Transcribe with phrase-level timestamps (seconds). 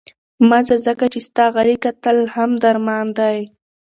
[0.47, 3.37] مه ځه، ځکه چې ستا غلي کتل هم درمان دی.